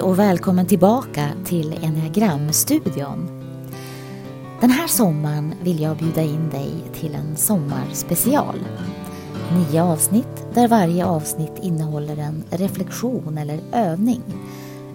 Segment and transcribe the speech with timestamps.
[0.00, 3.28] Hej och välkommen tillbaka till Enneagramstudion.
[4.60, 8.54] Den här sommaren vill jag bjuda in dig till en sommarspecial.
[9.52, 14.22] Nio avsnitt där varje avsnitt innehåller en reflektion eller övning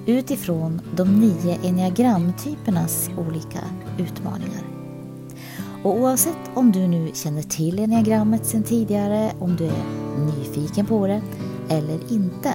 [0.06, 3.60] utifrån de nio enneagramtypernas olika
[3.98, 4.64] utmaningar.
[5.84, 9.84] Och oavsett om du nu känner till enneagrammet sedan tidigare, om du är
[10.26, 11.22] nyfiken på det
[11.70, 12.54] eller inte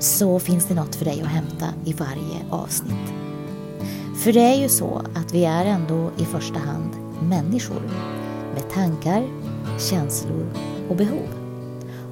[0.00, 3.12] så finns det något för dig att hämta i varje avsnitt.
[4.16, 6.90] För det är ju så att vi är ändå i första hand
[7.22, 7.82] människor
[8.54, 9.28] med tankar,
[9.78, 10.46] känslor
[10.88, 11.28] och behov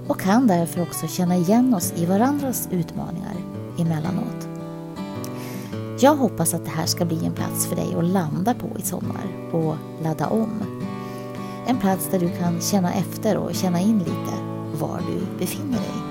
[0.09, 3.34] och kan därför också känna igen oss i varandras utmaningar
[3.78, 4.48] emellanåt.
[6.00, 8.83] Jag hoppas att det här ska bli en plats för dig att landa på i
[8.83, 10.62] sommar och ladda om.
[11.67, 14.34] En plats där du kan känna efter och känna in lite
[14.80, 16.08] var du befinner dig.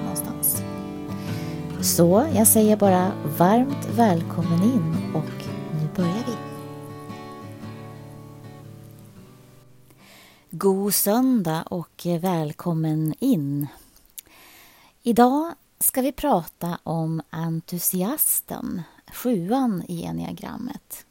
[1.88, 6.36] Så jag säger bara varmt välkommen in och nu börjar vi.
[10.50, 13.68] God söndag och välkommen in.
[15.04, 18.82] Idag ska vi prata om entusiasten,
[19.14, 21.06] sjuan i enneagrammet.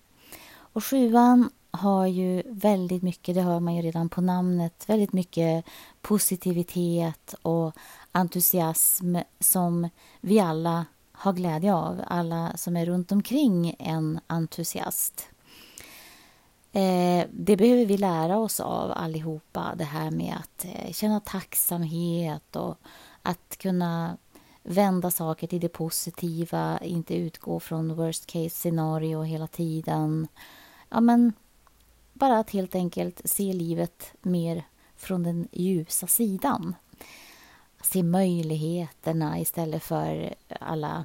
[0.57, 5.65] Och sjuan har ju väldigt mycket, det hör man ju redan på namnet, väldigt mycket
[6.01, 7.73] positivitet och
[8.13, 9.89] entusiasm som
[10.21, 15.29] vi alla har glädje av, alla som är runt omkring en entusiast.
[16.73, 22.57] Eh, det behöver vi lära oss av allihopa, det här med att eh, känna tacksamhet
[22.57, 22.79] och
[23.23, 24.17] att kunna
[24.63, 30.29] vända saker till det positiva, inte utgå från worst case scenario hela tiden.
[30.89, 31.33] Ja, men
[32.19, 34.65] bara att helt enkelt se livet mer
[34.97, 36.75] från den ljusa sidan.
[37.83, 41.05] Se möjligheterna istället för alla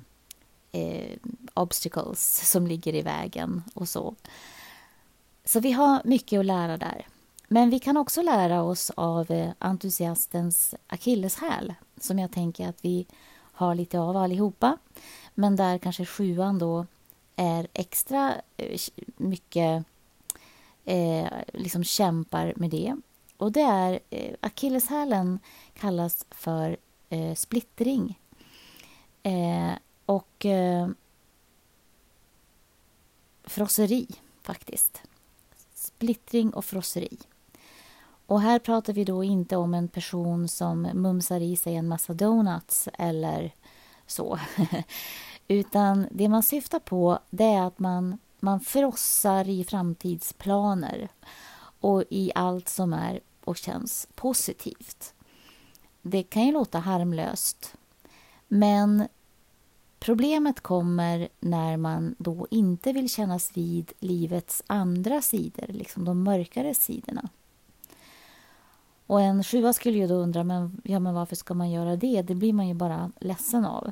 [0.71, 1.17] eh,
[1.53, 4.15] obstacles som ligger i vägen och så.
[5.45, 7.07] Så vi har mycket att lära där.
[7.47, 13.07] Men vi kan också lära oss av eh, entusiastens akilleshäl som jag tänker att vi
[13.53, 14.77] har lite av allihopa.
[15.35, 16.85] Men där kanske sjuan då
[17.35, 18.79] är extra eh,
[19.17, 19.85] mycket
[20.85, 22.95] eh, liksom kämpar med det.
[23.37, 25.39] Och det är eh, akilleshälen
[25.73, 26.77] kallas för
[27.09, 28.19] eh, splittring.
[29.23, 29.71] Eh,
[30.05, 30.89] och eh,
[33.43, 34.07] frosseri,
[34.41, 35.01] faktiskt.
[35.73, 37.17] Splittring och frosseri.
[38.25, 42.13] Och här pratar vi då inte om en person som mumsar i sig en massa
[42.13, 43.51] donuts eller
[44.07, 44.39] så.
[45.47, 51.09] Utan det man syftar på det är att man, man frossar i framtidsplaner
[51.79, 55.13] och i allt som är och känns positivt.
[56.01, 57.75] Det kan ju låta harmlöst,
[58.47, 59.07] men
[59.99, 66.73] problemet kommer när man då inte vill kännas vid livets andra sidor, liksom de mörkare
[66.73, 67.29] sidorna.
[69.07, 72.21] Och en sjua skulle ju då undra, men, ja, men varför ska man göra det?
[72.21, 73.91] Det blir man ju bara ledsen av.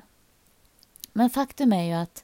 [1.14, 2.24] Men faktum är ju att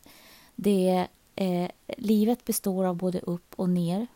[0.55, 4.07] det, eh, livet består av både upp och ner.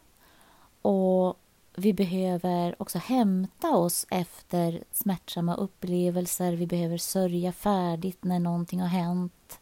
[0.82, 1.38] Och
[1.76, 6.54] vi behöver också hämta oss efter smärtsamma upplevelser.
[6.54, 9.60] Vi behöver sörja färdigt när någonting har hänt.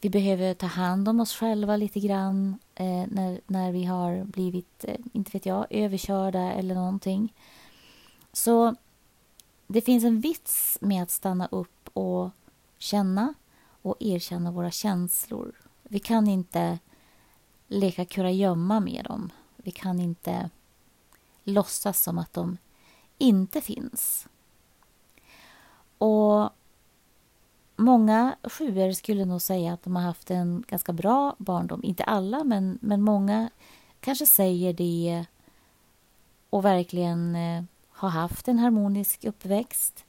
[0.00, 4.84] Vi behöver ta hand om oss själva lite grann eh, när, när vi har blivit,
[4.84, 7.34] eh, inte vet jag, överkörda eller någonting.
[8.32, 8.74] Så
[9.66, 12.30] det finns en vits med att stanna upp och
[12.78, 13.34] känna
[13.82, 15.52] och erkänna våra känslor.
[15.88, 16.78] Vi kan inte
[17.68, 19.32] leka kurragömma med dem.
[19.56, 20.50] Vi kan inte
[21.44, 22.58] låtsas som att de
[23.18, 24.28] inte finns.
[25.98, 26.50] Och
[27.76, 31.84] Många sjuor skulle nog säga att de har haft en ganska bra barndom.
[31.84, 33.50] Inte alla, men, men många
[34.00, 35.24] kanske säger det
[36.50, 40.04] och verkligen eh, har haft en harmonisk uppväxt.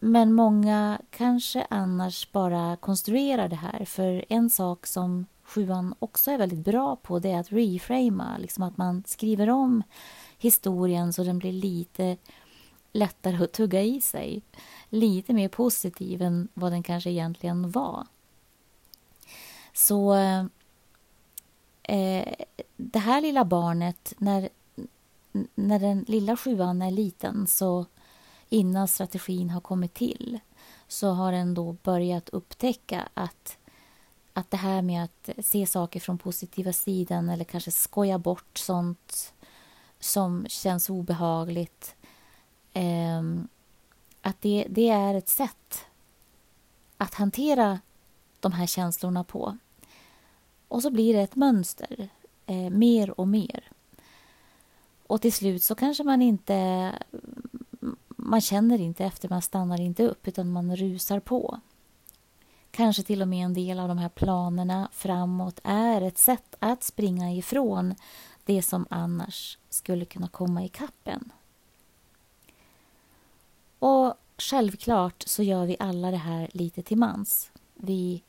[0.00, 3.84] Men många kanske annars bara konstruerar det här.
[3.84, 8.62] För en sak som sjuan också är väldigt bra på det är att reframa, liksom
[8.62, 9.82] att man skriver om
[10.38, 12.16] historien så den blir lite
[12.92, 14.42] lättare att tugga i sig.
[14.88, 18.06] Lite mer positiv än vad den kanske egentligen var.
[19.72, 20.14] Så
[21.82, 22.28] eh,
[22.76, 24.48] det här lilla barnet, när,
[25.54, 27.86] när den lilla sjuan är liten så
[28.50, 30.40] innan strategin har kommit till
[30.88, 33.58] så har den då börjat upptäcka att,
[34.32, 39.32] att det här med att se saker från positiva sidan eller kanske skoja bort sånt
[40.00, 41.96] som känns obehagligt.
[42.72, 43.22] Eh,
[44.22, 45.84] att det, det är ett sätt
[46.96, 47.80] att hantera
[48.40, 49.58] de här känslorna på.
[50.68, 52.08] Och så blir det ett mönster,
[52.46, 53.70] eh, mer och mer.
[55.06, 56.92] Och till slut så kanske man inte...
[58.30, 61.60] Man känner inte efter, man stannar inte upp, utan man rusar på.
[62.70, 66.82] Kanske till och med en del av de här planerna framåt är ett sätt att
[66.82, 67.94] springa ifrån
[68.44, 71.32] det som annars skulle kunna komma i kappen.
[73.78, 77.50] Och självklart så gör vi alla det här lite till mans.
[77.74, 78.22] Vi,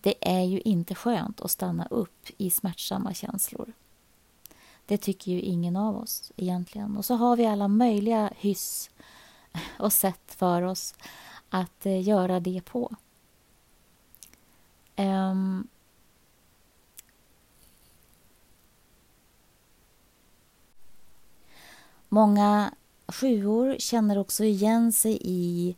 [0.00, 3.72] det är ju inte skönt att stanna upp i smärtsamma känslor.
[4.90, 6.96] Det tycker ju ingen av oss egentligen.
[6.96, 8.90] Och så har vi alla möjliga hyss
[9.78, 10.94] och sätt för oss
[11.50, 12.96] att eh, göra det på.
[14.96, 15.68] Um,
[22.08, 22.74] många
[23.08, 25.76] sjuor känner också igen sig i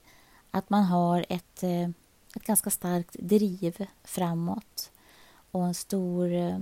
[0.50, 1.88] att man har ett, eh,
[2.36, 4.90] ett ganska starkt driv framåt
[5.50, 6.58] och en stor eh,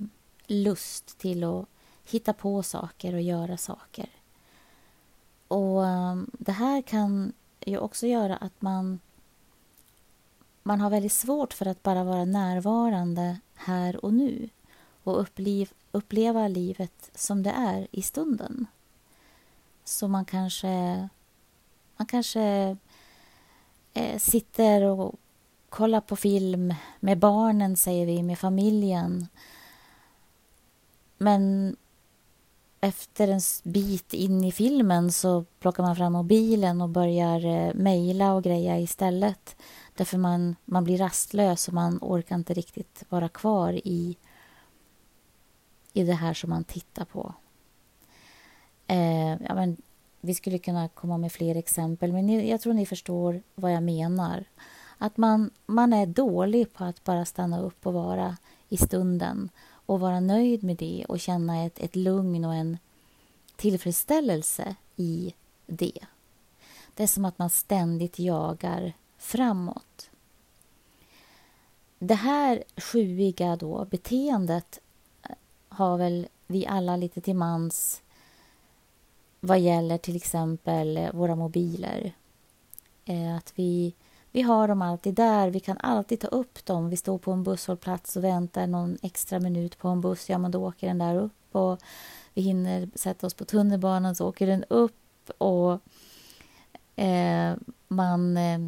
[0.46, 1.66] lust till att
[2.10, 4.08] hitta på saker och göra saker.
[5.48, 7.32] Och um, Det här kan
[7.66, 9.00] ju också göra att man
[10.62, 14.48] man har väldigt svårt för att bara vara närvarande här och nu
[15.04, 18.66] och uppliv, uppleva livet som det är i stunden.
[19.84, 21.08] Så man kanske,
[21.96, 22.76] man kanske
[23.94, 25.14] eh, sitter och
[25.68, 29.28] kollar på film med barnen, säger vi, med familjen.
[31.18, 31.76] Men
[32.80, 38.32] efter en bit in i filmen så plockar man fram mobilen och börjar eh, mejla
[38.34, 39.56] och greja istället.
[39.94, 44.16] Därför man, man blir rastlös och man orkar inte riktigt vara kvar i,
[45.92, 47.34] i det här som man tittar på.
[48.86, 49.76] Eh, ja, men,
[50.20, 53.82] vi skulle kunna komma med fler exempel, men ni, jag tror ni förstår vad jag
[53.82, 54.44] menar.
[54.98, 58.36] Att man, man är dålig på att bara stanna upp och vara
[58.68, 59.50] i stunden
[59.90, 62.78] och vara nöjd med det och känna ett, ett lugn och en
[63.56, 65.34] tillfredsställelse i
[65.66, 65.98] det.
[66.94, 70.10] Det är som att man ständigt jagar framåt.
[71.98, 74.80] Det här sjuiga då, beteendet
[75.22, 75.36] eh,
[75.68, 78.02] har väl vi alla lite till mans
[79.40, 82.12] vad gäller till exempel våra mobiler.
[83.04, 83.94] Eh, att vi,
[84.32, 86.90] vi har dem alltid där, vi kan alltid ta upp dem.
[86.90, 90.50] Vi står på en busshållplats och väntar någon extra minut på en buss, ja men
[90.50, 91.80] då åker den där upp och
[92.34, 95.80] vi hinner sätta oss på tunnelbanan så åker den upp och
[96.96, 97.56] eh,
[97.88, 98.58] man eh,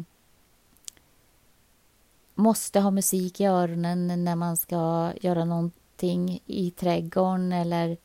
[2.35, 7.97] måste ha musik i öronen när man ska göra någonting i trädgården eller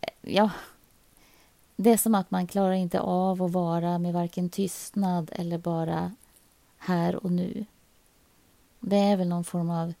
[0.00, 0.50] eh, ja,
[1.82, 6.12] det är som att man klarar inte av att vara med varken tystnad eller bara
[6.78, 7.64] här och nu.
[8.80, 9.94] Det är väl någon form av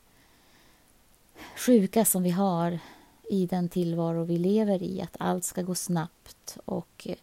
[1.56, 2.78] sjuka som vi har
[3.30, 7.16] i den tillvaro vi lever i, att allt ska gå snabbt och eh,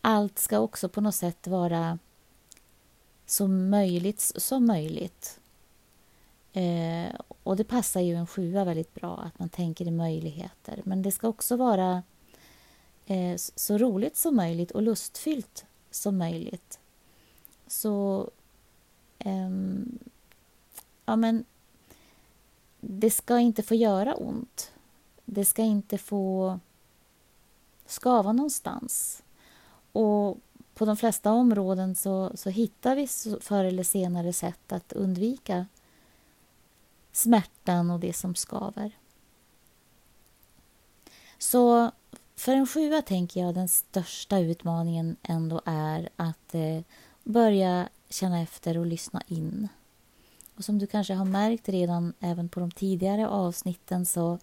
[0.00, 1.98] allt ska också på något sätt vara
[3.26, 5.40] så möjligt som möjligt.
[6.52, 10.80] Eh, och det passar ju en sjua väldigt bra, att man tänker i möjligheter.
[10.84, 12.02] Men det ska också vara
[13.10, 16.78] Eh, så roligt som möjligt och lustfyllt som möjligt.
[17.66, 18.30] Så...
[19.18, 19.98] Ehm,
[21.04, 21.44] ja, men...
[22.80, 24.72] Det ska inte få göra ont.
[25.24, 26.60] Det ska inte få
[27.86, 29.22] skava någonstans.
[29.92, 30.38] Och
[30.74, 33.06] på de flesta områden så, så hittar vi
[33.40, 35.66] förr eller senare sätt att undvika
[37.12, 38.92] smärtan och det som skaver.
[41.38, 41.90] Så
[42.38, 46.80] för en sjua tänker jag den största utmaningen ändå är att eh,
[47.24, 49.68] börja känna efter och lyssna in.
[50.56, 54.38] Och som du kanske har märkt redan även på de tidigare avsnitten så,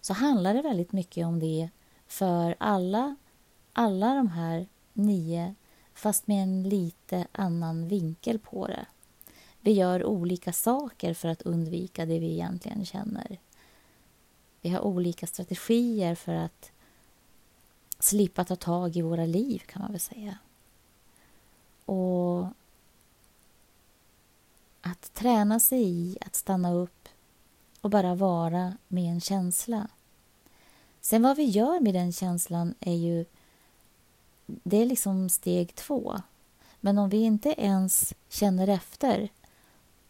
[0.00, 1.68] så handlar det väldigt mycket om det
[2.06, 3.16] för alla,
[3.72, 5.54] alla de här nio
[5.94, 8.86] fast med en lite annan vinkel på det.
[9.60, 13.38] Vi gör olika saker för att undvika det vi egentligen känner.
[14.60, 16.70] Vi har olika strategier för att
[17.98, 20.38] slippa ta tag i våra liv, kan man väl säga.
[21.84, 22.46] Och
[24.80, 27.08] att träna sig i att stanna upp
[27.80, 29.88] och bara vara med en känsla.
[31.00, 33.24] Sen vad vi gör med den känslan är ju
[34.46, 36.20] det är liksom steg två.
[36.80, 39.28] Men om vi inte ens känner efter,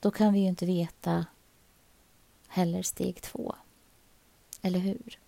[0.00, 1.26] då kan vi ju inte veta
[2.48, 3.54] heller steg två.
[4.62, 5.18] Eller hur?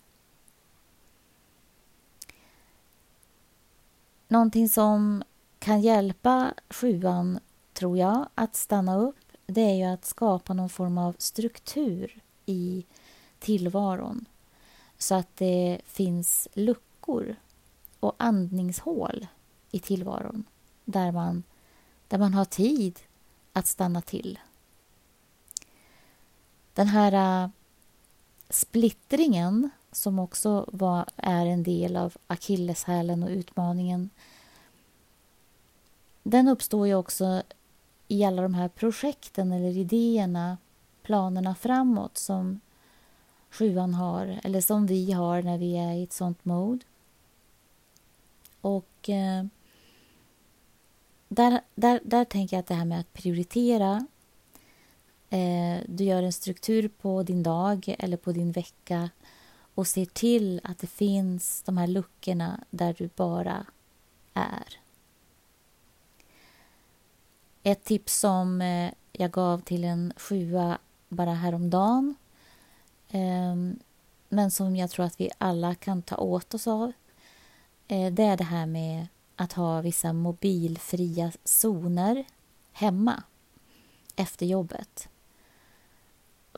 [4.28, 5.22] Någonting som
[5.58, 7.38] kan hjälpa sjuan,
[7.72, 12.86] tror jag, att stanna upp det är ju att skapa någon form av struktur i
[13.38, 14.24] tillvaron
[14.98, 17.36] så att det finns luckor
[18.00, 19.26] och andningshål
[19.70, 20.44] i tillvaron
[20.84, 21.42] där man,
[22.08, 23.00] där man har tid
[23.52, 24.38] att stanna till.
[26.74, 27.50] Den här äh,
[28.50, 34.10] splittringen som också var, är en del av akilleshälen och utmaningen
[36.30, 37.42] den uppstår ju också
[38.08, 40.58] i alla de här projekten eller idéerna,
[41.02, 42.60] planerna framåt som
[43.50, 46.84] sjuan har, eller som vi har när vi är i ett sånt mode.
[48.60, 49.44] Och eh,
[51.28, 54.06] där, där, där tänker jag att det här med att prioritera
[55.30, 59.10] eh, du gör en struktur på din dag eller på din vecka
[59.78, 63.66] och ser till att det finns de här luckorna där du bara
[64.34, 64.80] är.
[67.62, 72.14] Ett tips som eh, jag gav till en sjua bara häromdagen
[73.08, 73.78] ehm,
[74.28, 76.92] men som jag tror att vi alla kan ta åt oss av
[77.88, 79.06] eh, det är det här med
[79.36, 82.24] att ha vissa mobilfria zoner
[82.72, 83.22] hemma
[84.16, 85.08] efter jobbet.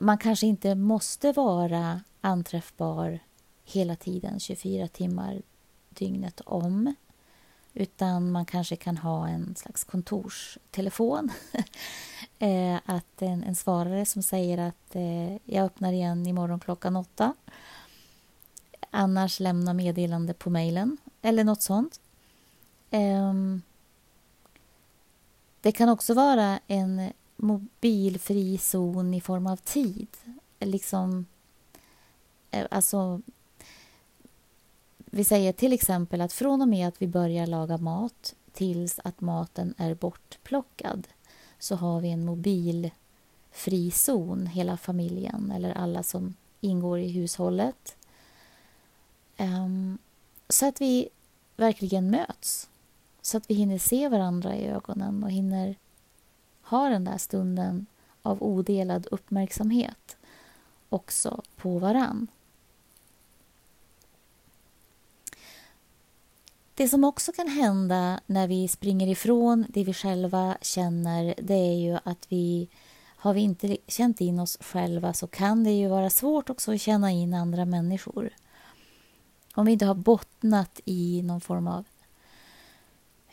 [0.01, 3.19] Man kanske inte måste vara anträffbar
[3.63, 5.41] hela tiden, 24 timmar
[5.89, 6.95] dygnet om.
[7.73, 11.31] Utan man kanske kan ha en slags kontorstelefon.
[12.39, 17.33] Eh, att en, en svarare som säger att eh, jag öppnar igen imorgon klockan åtta.
[18.89, 21.99] Annars lämna meddelande på mejlen eller något sånt.
[22.89, 23.61] Ehm,
[25.61, 30.07] det kan också vara en mobilfri zon i form av tid.
[30.59, 31.25] Liksom,
[32.51, 33.21] Eh, alltså
[35.05, 39.21] vi säger till exempel att från och med att vi börjar laga mat tills att
[39.21, 41.07] maten är bortplockad
[41.59, 47.95] så har vi en mobilfri zon, hela familjen eller alla som ingår i hushållet.
[49.37, 49.97] Um,
[50.49, 51.09] så att vi
[51.57, 52.69] verkligen möts.
[53.21, 55.75] Så att vi hinner se varandra i ögonen och hinner
[56.61, 57.85] ha den där stunden
[58.21, 60.17] av odelad uppmärksamhet
[60.89, 62.27] också på varann.
[66.73, 71.75] Det som också kan hända när vi springer ifrån det vi själva känner det är
[71.75, 72.69] ju att vi
[73.21, 76.81] har vi inte känt in oss själva så kan det ju vara svårt också att
[76.81, 78.29] känna in andra människor.
[79.55, 81.85] Om vi inte har bottnat i någon form av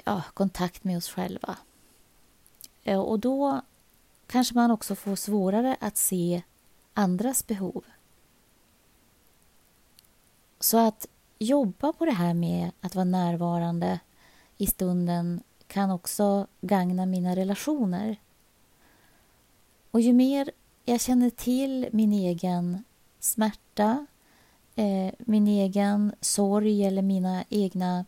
[0.04, 1.56] ja, kontakt med oss själva.
[2.84, 3.60] Och då
[4.26, 6.42] kanske man också får svårare att se
[6.94, 7.84] andras behov.
[10.60, 11.06] Så att
[11.38, 14.00] jobba på det här med att vara närvarande
[14.56, 18.16] i stunden kan också gagna mina relationer.
[19.90, 20.50] Och ju mer
[20.84, 22.84] jag känner till min egen
[23.20, 24.06] smärta,
[24.74, 28.04] eh, min egen sorg eller mina egna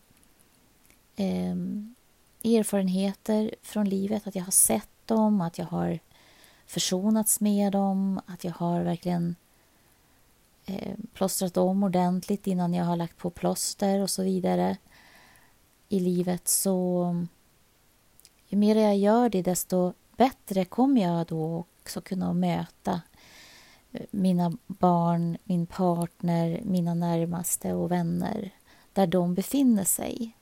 [1.16, 1.56] eh,
[2.44, 5.98] erfarenheter från livet, att jag har sett dem, att jag har
[6.66, 9.34] försonats med dem, att jag har verkligen eh,
[10.70, 14.76] Eh, plåstrat om ordentligt innan jag har lagt på plåster och så vidare
[15.88, 17.26] i livet så
[18.46, 23.00] ju mer jag gör det desto bättre kommer jag då också kunna möta
[23.92, 28.50] eh, mina barn, min partner, mina närmaste och vänner
[28.92, 30.36] där de befinner sig.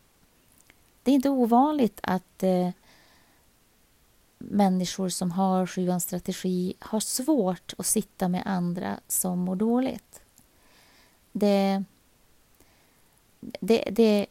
[1.03, 2.71] Det är inte ovanligt att eh,
[4.39, 10.21] människor som har sjuans strategi har svårt att sitta med andra som mår dåligt.
[11.33, 11.85] Det,
[13.41, 14.27] det, det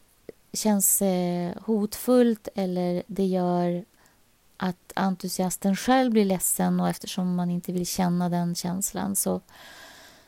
[0.52, 3.84] känns eh, hotfullt eller det gör
[4.56, 9.40] att entusiasten själv blir ledsen och eftersom man inte vill känna den känslan så,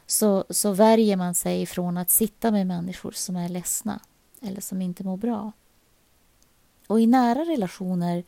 [0.07, 4.01] så, så värjer man sig från att sitta med människor som är ledsna
[4.41, 5.53] eller som inte mår bra.
[6.87, 8.25] Och i nära relationer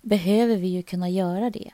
[0.00, 1.72] behöver vi ju kunna göra det.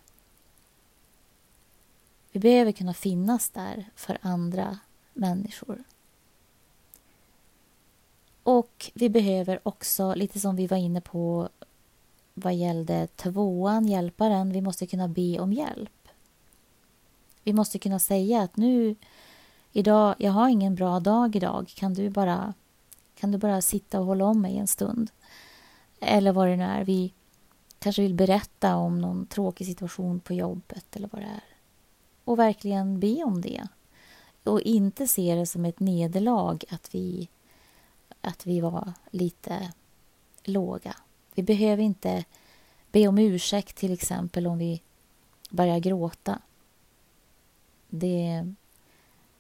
[2.33, 4.79] Vi behöver kunna finnas där för andra
[5.13, 5.85] människor.
[8.43, 11.49] Och vi behöver också, lite som vi var inne på
[12.35, 16.09] vad gällde tvåan, hjälparen, vi måste kunna be om hjälp.
[17.43, 18.97] Vi måste kunna säga att nu,
[19.73, 22.55] idag, jag har ingen bra dag idag, kan du bara,
[23.15, 25.11] kan du bara sitta och hålla om mig en stund?
[26.01, 27.13] Eller vad det nu är, vi
[27.87, 31.45] kanske vill berätta om någon tråkig situation på jobbet eller vad det är.
[32.25, 33.67] Och verkligen be om det.
[34.45, 37.29] Och inte se det som ett nederlag att vi,
[38.21, 39.73] att vi var lite
[40.45, 40.97] låga.
[41.35, 42.25] Vi behöver inte
[42.93, 44.83] be om ursäkt till exempel om vi
[45.51, 46.39] börjar gråta.
[47.89, 48.55] Det,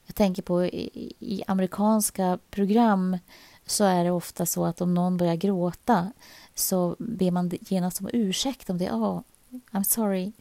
[0.06, 3.18] jag tänker på i, i amerikanska program
[3.66, 6.12] så är det ofta så att om någon börjar gråta
[6.54, 8.90] så ber man genast om ursäkt om det.
[8.90, 9.20] Oh,
[9.70, 10.32] I'm sorry.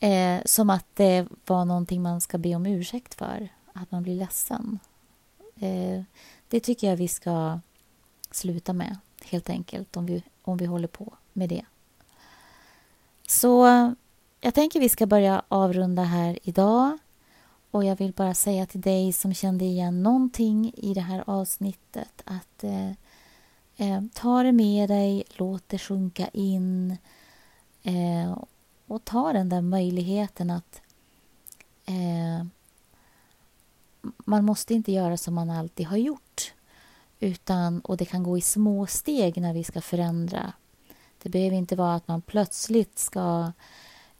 [0.00, 4.14] Eh, som att det var någonting man ska be om ursäkt för, att man blir
[4.14, 4.78] ledsen.
[5.60, 6.02] Eh,
[6.48, 7.60] det tycker jag vi ska
[8.30, 11.64] sluta med, helt enkelt, om vi, om vi håller på med det.
[13.26, 13.66] Så
[14.40, 16.98] jag tänker vi ska börja avrunda här idag.
[17.70, 22.22] Och jag vill bara säga till dig som kände igen någonting i det här avsnittet
[22.24, 22.90] att eh,
[23.76, 26.96] eh, ta det med dig, låt det sjunka in
[27.82, 28.38] eh,
[28.86, 30.80] och ta den där möjligheten att
[31.84, 32.46] eh,
[34.16, 36.52] man måste inte göra som man alltid har gjort.
[37.20, 40.52] Utan, och det kan gå i små steg när vi ska förändra.
[41.22, 43.52] Det behöver inte vara att man plötsligt ska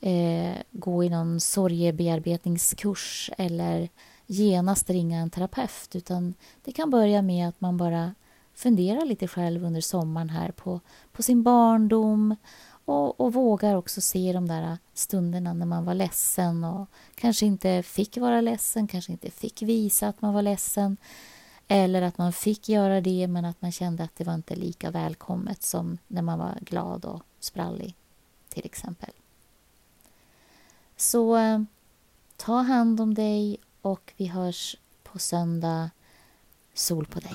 [0.01, 3.89] eh, gå i någon sorgebearbetningskurs eller
[4.27, 5.97] genast ringa en terapeut.
[5.97, 6.35] Utan
[6.65, 8.15] det kan börja med att man bara
[8.55, 10.81] funderar lite själv under sommaren här på,
[11.13, 12.37] på sin barndom
[12.85, 17.83] och, och vågar också se de där stunderna när man var ledsen och kanske inte
[17.83, 20.97] fick vara ledsen, kanske inte fick visa att man var ledsen.
[21.69, 24.91] Eller att man fick göra det men att man kände att det var inte lika
[24.91, 27.95] välkommet som när man var glad och sprallig,
[28.49, 29.11] till exempel.
[31.07, 31.61] Så eh,
[32.37, 35.91] ta hand om dig och vi hörs på söndag.
[36.75, 37.33] Sol på dig.